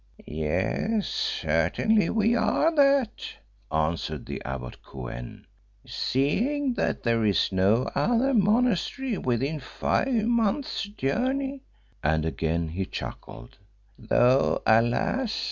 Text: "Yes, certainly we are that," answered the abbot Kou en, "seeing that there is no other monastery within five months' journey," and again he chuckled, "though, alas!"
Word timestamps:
"Yes, 0.25 1.05
certainly 1.07 2.09
we 2.09 2.35
are 2.35 2.75
that," 2.75 3.23
answered 3.71 4.25
the 4.25 4.43
abbot 4.43 4.81
Kou 4.83 5.05
en, 5.09 5.45
"seeing 5.85 6.73
that 6.73 7.03
there 7.03 7.23
is 7.23 7.51
no 7.51 7.83
other 7.93 8.33
monastery 8.33 9.19
within 9.19 9.59
five 9.59 10.25
months' 10.25 10.85
journey," 10.89 11.61
and 12.03 12.25
again 12.25 12.69
he 12.69 12.83
chuckled, 12.83 13.59
"though, 13.95 14.63
alas!" 14.65 15.35